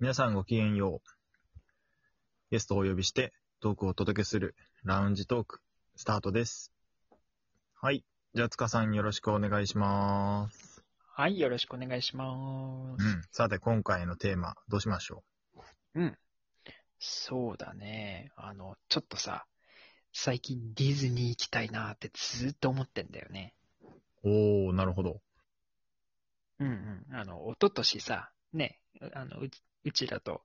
[0.00, 1.60] 皆さんごきげんよう。
[2.50, 5.60] ゲストをお呼びしてトークをお届けするラウンジトーク
[5.94, 6.72] スタートです。
[7.78, 8.02] はい。
[8.34, 10.82] じゃあ、塚さんよろしくお願いします。
[11.12, 13.06] はい、よろしくお願いしまうす。
[13.06, 13.22] ん。
[13.30, 15.22] さて、今回のテーマ、どうしましょ
[15.94, 16.02] う？
[16.02, 16.16] ん。
[16.98, 18.32] そうだね。
[18.36, 19.44] あの、ちょっとさ、
[20.14, 23.52] 最近ディズニー行きたいなってずーっと思ってんだよね。
[24.24, 24.30] う。
[24.30, 25.20] おー、なるほど。
[26.58, 27.14] うんうん。
[27.14, 28.80] あの、一昨年さ、ね、
[29.12, 30.42] あの、うちうちらと、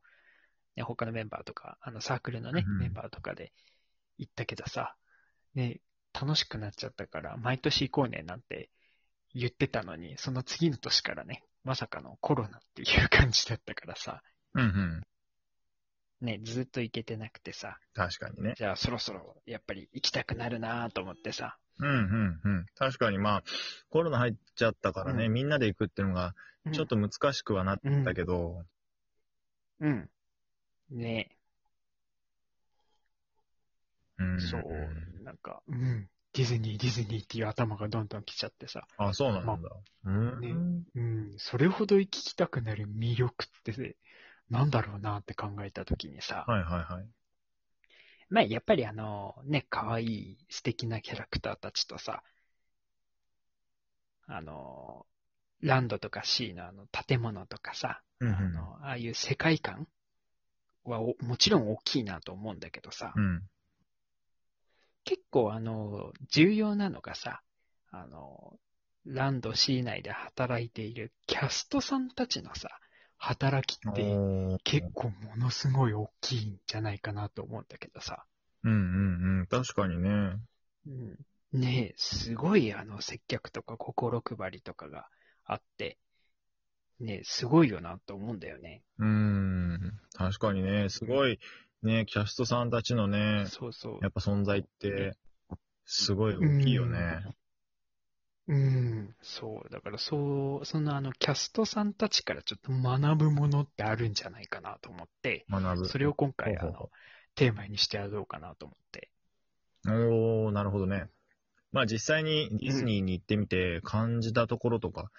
[0.75, 3.51] ね、他のメンバーとか、あの、サークルのね、うんメンバーとかで
[4.17, 4.95] 行ったけどさ、
[5.53, 5.79] ね、
[6.13, 8.69] 楽しくなっちゃったから、毎年行こうねなんて
[9.33, 14.21] 言ってたのに、その次の年からね、まさかのコロナっていう感じだったからさ、
[14.53, 15.03] うんうん。
[16.21, 18.53] ね、ずっと行けてなくてさ、確かにね。
[18.55, 21.57] じゃあそろそろやっぱり行きたくなるなと思ってさ。
[21.79, 22.65] うんうんうん。
[22.77, 23.43] 確かにまあ、
[23.89, 26.27] コロナ入っちゃったからね、うんみんなで行くっていうのが、
[26.65, 28.65] うんちょっと難しくはなったけど、うん。
[30.89, 31.35] ね
[34.17, 34.41] うん。
[34.41, 36.09] そう、なんか、うん。
[36.33, 38.85] ディズニー、ディズニーっていう頭がどんどん来ちゃってさ。
[38.97, 39.55] あ、そうなんだ。
[40.05, 40.41] うん。
[40.41, 40.55] ね
[40.95, 41.33] うん。
[41.37, 43.97] それほど行きたくなる魅力って、
[44.49, 46.45] なんだろうなって考えたときにさ。
[46.47, 47.07] はいはいはい。
[48.29, 52.23] まあ、やっぱりあの、ね、可愛い素敵なキャラクターたちとさ、
[54.27, 55.05] あの、
[55.65, 59.87] ランドとかシーのあの建物とかさ、うんうんあの、ああいう世界観
[60.83, 63.43] はおもちろん大きいなと思うんだけどさ、うん。
[65.03, 67.41] 結構あの、重要なのがさ、
[67.91, 68.59] あの、
[69.05, 72.69] ランド C 内で働いているキャストさんたちのさ、
[73.17, 78.23] 働きって結構ものすごい大きいんじゃないかなと思うんだけどさ。
[78.63, 79.47] うんうんうん。
[79.47, 80.09] 確かにね。
[80.85, 81.17] うん、
[81.53, 85.07] ねえ、すごいあの接客とか心配りとかが
[85.45, 85.97] あって、
[86.99, 88.81] ねえ、すごいよなと思うんだよね。
[88.99, 89.99] うーん。
[90.13, 90.89] 確かにね。
[90.89, 91.39] すごい、
[91.83, 93.99] ね、キャストさんたちのね、そうそう。
[94.01, 95.17] やっぱ存在って、
[95.85, 97.35] すごい大きいよね。
[98.47, 99.69] うん、そう。
[99.71, 105.87] だから、そう、そのあの、キャストさんたちからちょっと学ぶものってあるんじゃないかなと思って、学ぶ。
[105.87, 106.91] それを今回、あの、
[107.33, 109.09] テーマにしてやろうかなと思って。
[109.87, 111.09] おー、なるほどね。
[111.71, 115.11] まあ実際にディズニーに行ってみて感じたところとか、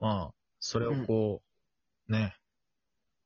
[0.00, 1.42] まあ、それをこ
[2.08, 2.34] う、ね、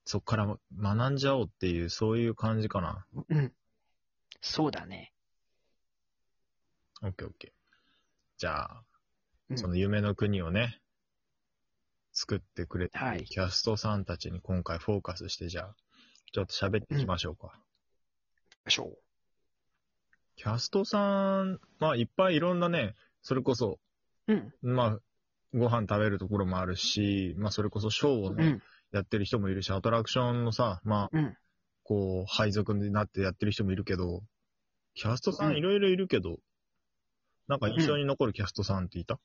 [0.05, 3.07] そっから学んじゃおうっていう、そういう感じかな。
[3.29, 3.53] うん。
[4.41, 5.13] そうだね。
[7.03, 7.51] オッケーオッケー。
[8.39, 8.83] じゃあ、
[9.51, 10.81] うんその夢の国をね、
[12.13, 15.77] 作ってくれてはいるキャストさんたちに今回フォーカスして、じゃあ、
[16.33, 17.53] ちょっと喋っていきましょうか。
[18.69, 18.91] しょ。
[20.37, 23.79] キャストさん、まあいっぱいいろんなね、それこそ、
[24.27, 24.53] うん。
[24.63, 25.01] まあ、
[25.55, 28.63] ご飯食べるところもあるし、まあそれこそショーをね、うん。
[28.93, 31.37] やってる人もいるし、アトラクションのさ、まあ、うん。
[31.83, 34.23] こう、配属になってやってる人もいるけど、
[34.95, 36.39] キャストさうんんいろいろいるけど、
[37.49, 39.19] なんか印象に残るキャストさんっていた、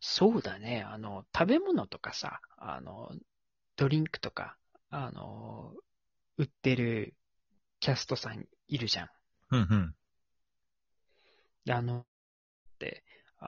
[0.00, 0.82] そうだね。
[0.82, 3.10] あの、食べ物とかさ、あの、
[3.76, 4.56] ドリンクとか、
[4.90, 5.74] あの、
[6.36, 7.14] 売ってる
[7.80, 9.10] キャストさんいるじゃん。
[9.50, 9.94] うん、うん
[11.64, 12.13] であの、で、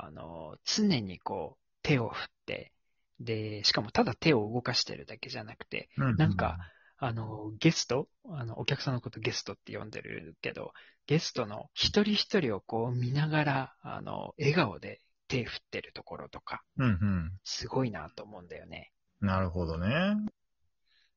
[0.04, 2.72] あの、常にこう、手を振って、
[3.20, 6.16] で、しかもただ手を動かしてるだけじゃなくて、うん。
[6.16, 6.58] なんか、
[6.98, 10.72] あの、ゲストあの、お客さんのことゲストって呼んでるけど、
[11.06, 17.32] ゲストの一人一人をこう見ながら、あの、笑顔で手振ってるところとか、うん、うん。
[17.44, 18.92] すごいなと思うんだよね。
[19.20, 20.16] なるほどね。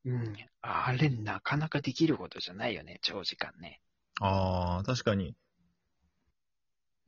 [0.06, 0.35] うん。
[0.61, 3.81] あれ、なかなかできることじゃないよね、長時間ね。
[4.22, 5.35] ああ、確かに。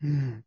[0.02, 0.44] うん。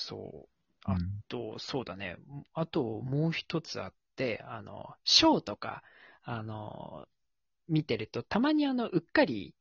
[0.00, 0.48] そう。
[0.84, 2.16] あうんと、そうだね。
[2.54, 5.82] あと、もう一つあって、あの、ショーとか、
[6.22, 7.06] あの、
[7.68, 9.54] 見てると、たまにあの、うっかり、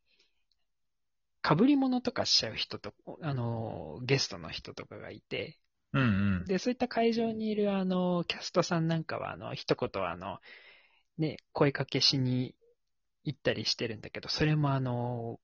[1.41, 5.57] 被り物とかしちゃう人と、あの、ゲストの人とかがいて、
[5.93, 6.05] うん、う
[6.41, 6.45] ん。
[6.45, 10.39] で、そういった会場にいるあの、キャストさんなんかは、あの、一言あの、
[11.17, 12.55] ね、声かけしに
[13.23, 15.39] 行ったりしてるんだけど、それもあの、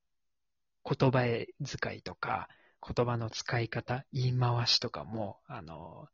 [0.83, 2.48] 言葉遣いとか、
[2.88, 6.08] 言葉の使い方、言い回しとかも、あの、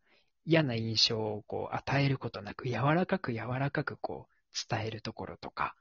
[0.45, 5.75] 嫌な印象をこう与えることなく、柔らかく柔らかくこう伝えるところとか、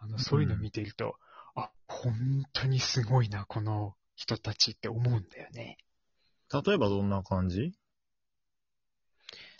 [0.00, 1.16] あの、そういうのを見ていると、
[1.54, 5.78] あ、本当にすごいな、この人たちって思うんだよね。
[6.52, 7.72] 例えばどんな感じ？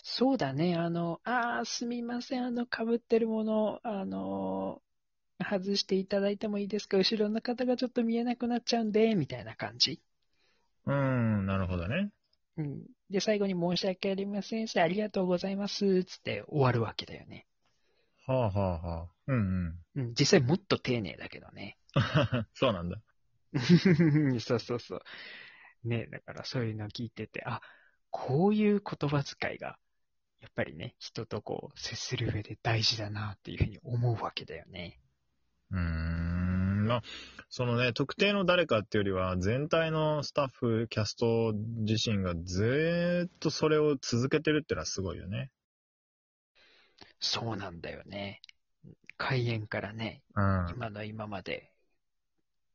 [0.03, 0.75] そうだね。
[0.75, 2.45] あの、あーすみません。
[2.45, 4.81] あの、被ってるもの、あの、
[5.39, 6.97] 外していただいてもいいですか？
[6.97, 10.01] 後ろの方がちょっと見えなくなっちゃうんで、みたいな感じ。
[10.85, 12.11] うん、なるほどね。
[12.57, 12.83] うん。
[13.09, 14.67] で、最後に申し訳ありません。
[14.75, 16.03] ありがとうございます。
[16.03, 17.45] つって終わるわけだよね。
[18.25, 19.07] はあはあはあ。
[19.27, 21.77] うんうん、実際もっと丁寧だけどね。
[21.95, 22.47] うん。
[22.53, 22.97] そうなんだ。
[24.39, 25.01] そうそうそう。
[25.83, 27.61] ね、だからそういうのを聞いてて、あ、
[28.09, 29.77] こういう言葉遣いが、
[30.41, 34.99] やっぱりね、人とこう、接する上で大事だなっていうふうに思うわけだよね。
[35.71, 36.52] うーん。
[36.83, 37.03] まあ、
[37.49, 45.51] そのね、特定の誰かっていうよりは、全体のスタッフ、キャスト自身がずーっとそれを続けてるってのはすごいよね。
[47.19, 48.41] そうなんだよね。
[49.17, 50.67] 開演からね、うん。
[50.75, 51.71] 今の今まで、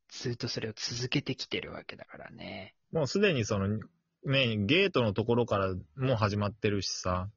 [0.08, 2.74] ずっとそれを続けてきてるわけだからね。
[2.92, 3.78] もうすでにその、
[4.24, 7.28] ね、ゲートのところからもう始まってるしさ、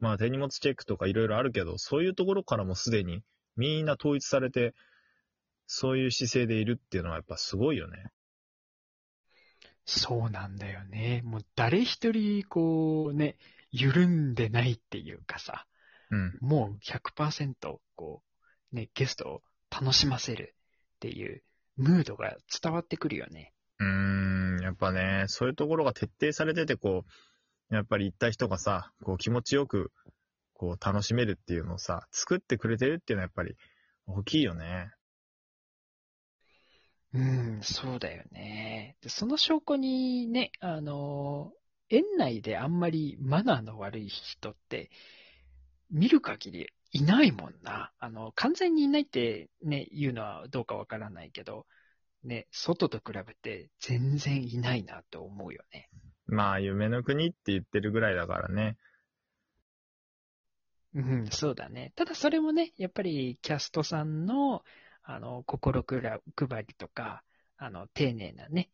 [0.00, 3.22] まあ手荷物チェックとかいろいろあるけど、そういうところからもすでに
[3.56, 4.74] みんな統一されて、
[5.66, 8.06] そういう姿勢でいるっていうのはやっぱすごいよね。
[9.86, 11.22] そうなんだよね。
[11.24, 13.36] もう誰一人、こうね、
[13.70, 15.66] 緩んでないっていうかさ、
[16.10, 16.38] うん。
[16.40, 18.22] もう100%こ
[18.72, 20.54] う、ね、ゲストを楽しませる
[20.96, 21.42] っていう
[21.76, 23.52] ムードが伝わってくるよね。
[23.78, 27.04] うーん、やっぱね、そういうところが徹底されてて、こ
[27.70, 29.90] う、やっぱり行った人がさ、こう気持ちよく、
[30.52, 33.56] こう楽しめるっていうのをさ、作ってくれてるっていうのはやっぱり
[34.06, 34.90] 大きいよね。
[37.14, 38.96] うん、そうだよね。
[39.00, 41.52] でその証拠にね、あの、
[41.88, 44.90] 園内であんまりマナーの悪い人って、
[45.90, 47.92] 見る限りいないもんな。
[48.00, 51.66] あの、完全にいないってね、言うのはどうかわからないけど、
[52.24, 55.88] ね、外と比べて全然いないなと思うよね。
[56.26, 58.76] まあ、夢の国って言ってるぐらいだからね。
[60.94, 61.92] うん、そうだね。
[61.96, 64.64] ただそれもね、やっぱりキャストさんの、
[65.04, 67.22] あの、心配りとか、
[67.56, 68.70] あの、丁寧なね、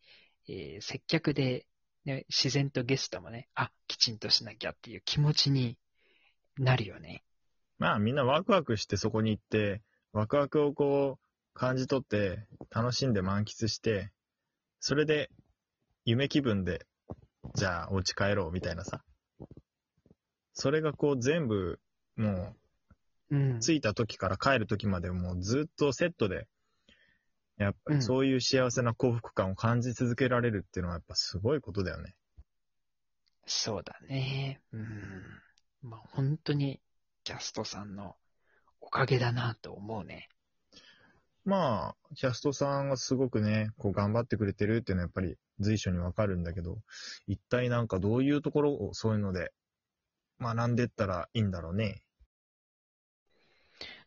[0.49, 1.67] えー接客で、
[2.05, 5.77] ね、自然とゲストもね、あ、きちんとしなきゃっていう気持ちに
[6.57, 7.25] なるよね。
[7.79, 9.83] まあ、みんなワクワクしてそこに行って、
[10.13, 14.13] ワクワクをこう、感じ取って、楽しんで満喫して、
[14.79, 15.31] それで、
[16.05, 16.87] 夢気分で、
[17.55, 19.03] じゃあ、お家帰ろう、みたいなさ。
[20.53, 21.81] それがこう、全部、
[22.17, 22.57] もう
[23.37, 23.61] んう、。
[23.61, 26.47] 着いた時から帰る時までもうずっとセットで、
[27.57, 32.15] やっぱうんりそういう幸せな幸福感を感じ続けられるっていうのはやっぱすごいことだよね。
[33.47, 34.61] そうだね。
[34.73, 34.89] うん。
[35.83, 36.81] まあ、本当に、
[37.25, 38.17] キャストさんの
[38.81, 40.29] おかげだなと思うね。
[41.45, 46.79] まあ、キャストさんがすごくね、こう頑張ってくれてるっていうのはやっぱり随所にわかるんだけど、
[47.27, 49.53] 一体なんかどういうところをそういうので
[50.41, 52.03] 学んでったらいいんだろうね。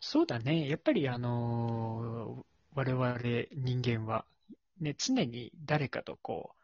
[0.05, 0.67] そうだね。
[0.67, 2.45] やっぱりあのー
[2.75, 3.19] 我々
[3.53, 4.25] 人間は、
[4.81, 6.63] ね、常に誰かとこう、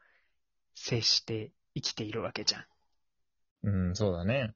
[0.76, 2.62] 接して生きているわけじゃん。
[2.62, 2.66] っ
[3.64, 4.54] うん、そうだね。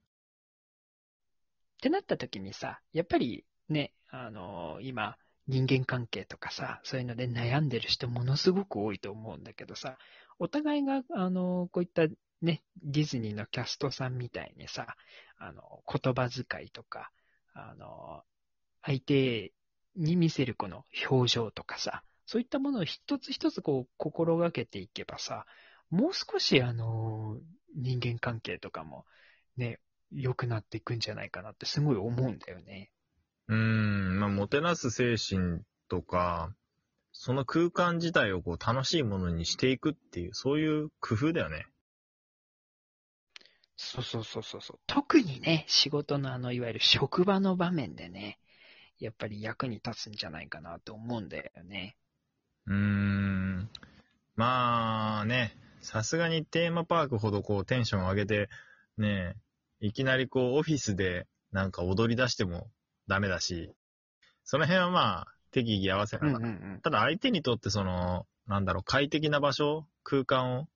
[1.82, 5.16] てなった時にさ、やっぱりね、あのー今、
[5.48, 9.98] 人間関係とかさ、そういうので悩んでる人ものすごく多いと思うんだけどさ、
[10.40, 12.08] お互いが、あのーこういった
[12.42, 14.96] ね、ディズニーのキャストさんみたいにさ、
[15.38, 17.12] あの、言葉遣いとか、
[17.54, 18.24] あの、
[18.84, 19.52] 相手
[19.96, 25.46] に見せるこの表情とかさ、そういったものを一つ一つこう心がけていけばさ、
[25.90, 27.38] もう少しあの、
[27.76, 29.06] 人間関係とかも
[29.58, 29.80] ね、
[30.12, 32.92] 良くなっていくんじゃないかなってすごい思うんだよね。
[33.48, 36.54] うーん、まあ、もてなす精神とか、
[37.12, 41.66] その空間自体をこう楽しいものにしていくっていう、そういう工夫だよね。
[43.76, 44.80] そうそうそうそうそう。
[44.88, 48.40] 特にね、仕事のあの、いわゆる職場の場面でね、
[49.04, 51.98] やっぱり役に立つんじゃないかなと思うんだよね。
[52.68, 53.70] うーん。
[54.36, 58.50] まあね、さすがにテーマパークほどこうテンション上げて、
[58.98, 59.36] ね、
[59.82, 62.70] いきなりこうオフィスでなんか踊り出しても
[63.08, 63.74] ダメだし、
[64.46, 66.48] その辺はまあ適宜合わせながら。
[66.48, 66.80] ん。
[66.82, 70.68] ただ相手にとってその、なんだろう、快適な場所、空間を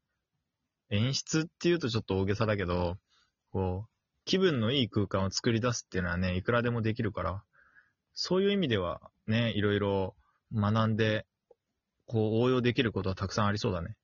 [0.90, 2.98] 演出っていうとちょっと大げさだけど、
[3.52, 3.90] こう、
[4.26, 7.44] 気分のいい空間を作り出すっていうのはね、いくらでもできるから、
[8.20, 10.16] そういう意味ではね、いろいろ
[10.52, 11.28] 学んで、
[12.08, 13.96] こう応用できることはたくさんありそうだね。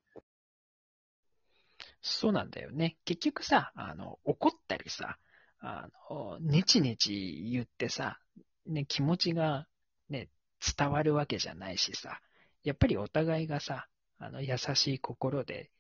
[2.04, 2.96] そうなんだよね。
[3.06, 5.18] 結局さ、あの、怒ったりさ、
[5.62, 8.20] あの、ネチネチ言ってさ、
[8.68, 9.66] ね、気持ちが
[10.10, 10.30] ね、
[10.78, 12.20] 伝わるわけじゃないしさ、
[12.64, 13.88] やっぱりお互いがさ、
[14.20, 15.72] あの、優しい心で、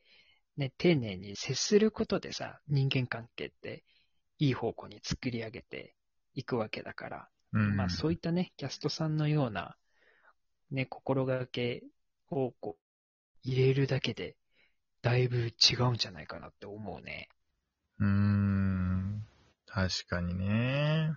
[0.57, 3.83] ね、丁寧に接することでさ、人間関係って
[4.39, 5.93] いい方向に作り上げて
[6.33, 7.75] いくわけだから、うん。
[7.75, 9.77] まあそういったね、キャストさんのような、
[10.71, 11.83] ね、心がけ
[12.29, 12.83] をこう
[13.43, 14.35] 入れるだけで、
[15.01, 17.29] だいぶ違うんじゃないかなって思うね。
[17.99, 19.25] うーん。
[19.67, 21.13] 確かにね。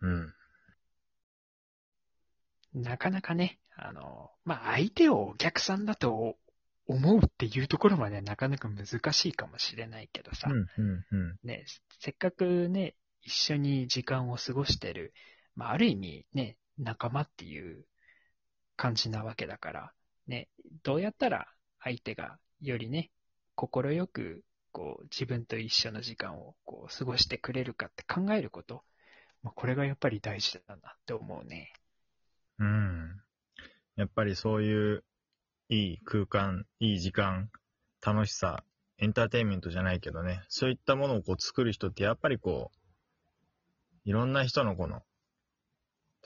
[0.00, 0.34] うん。
[2.74, 6.36] なかなかね、あの、まあ、相手をお客さんだと
[6.86, 11.38] 思うっていうところまではなかなか難しいかもしれないけどさ、うん、うん、うん。
[11.42, 11.64] ね、
[12.00, 12.94] せっかくね、
[13.26, 15.12] 一緒に時間を過ごしてる、
[15.56, 17.84] まあ、ある意味ね、仲間っていう
[18.76, 19.92] 感じなわけだから、
[20.28, 20.48] ね、
[20.84, 21.48] どうやったら
[21.82, 23.10] 相手がよりね、
[23.56, 28.84] 心よく、こう、自分と一緒の時間をこう過ごしてくれるかって考えること、
[29.42, 31.72] まあ、これがやっぱり大事だなって思うね。
[32.60, 33.20] うん。
[33.96, 35.04] やっぱりそういう、
[35.68, 37.50] いい空間、いい時間、
[38.04, 38.62] 楽しさ、
[38.98, 42.85] エンターテインメントじゃないけどね、そういったものをこう作る人ってやっぱりこう、
[44.06, 45.02] いろんな人のこの、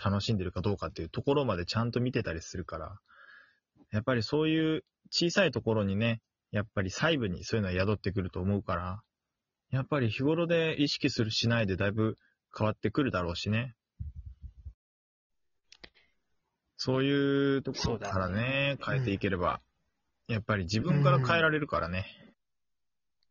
[0.02, 2.98] 楽しんでるかどうかっていうところまでちゃんと見てたりするから、
[3.90, 6.20] やっぱりそういう小さいところにね、
[6.52, 9.02] やっぱり細部にそういうのは宿ってくると思うから、
[9.70, 12.16] やっぱり日頃で意識するしないでだいぶ
[12.56, 13.74] 変わってくるだろうしね。
[16.76, 19.60] そういうところからそうだね、変えていければ、
[20.28, 22.06] やっぱり自分から変えられるからね。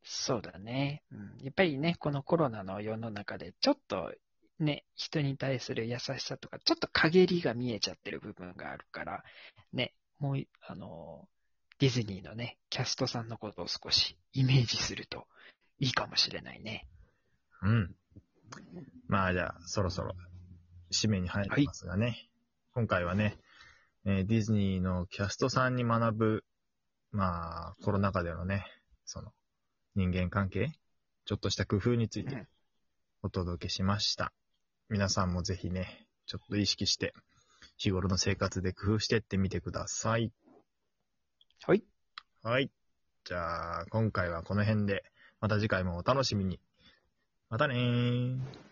[0.03, 1.03] そうだね。
[1.11, 4.11] うん、やっぱりね、このコロナの世の中で、ちょっと
[4.59, 9.23] ね、人に対する優しさとか、ちょっと陰りが見えちゃってる部分があるから、
[9.71, 11.27] ね、もう、あの、
[11.79, 15.27] ディズニーのね、キャストさんのことを少しイメージすると
[15.79, 16.87] いいかもしれないね。
[17.61, 17.95] うん。
[19.07, 20.13] まあじゃあ、そろそろ
[20.91, 22.29] 締めに入りますがね。
[22.73, 23.37] 今回はね、
[24.05, 26.45] えーディズニーのキャストさんに学ぶ、
[27.11, 28.65] まあ、コロナ禍でのね、
[29.05, 29.31] その、
[29.95, 30.71] 人間関係、
[31.25, 32.47] ちょっとした工夫についてうん
[33.21, 34.31] お届けしました。
[34.89, 37.13] 皆さんもぜひね、ちょっと意識して、
[37.77, 40.31] 日頃の生活で工夫してってみてください。
[41.63, 41.83] はい。
[42.41, 42.71] はい。
[43.23, 45.03] じゃあ、今回はこの辺で、
[45.41, 46.59] また次回もお楽しみに。
[47.51, 48.68] またねー。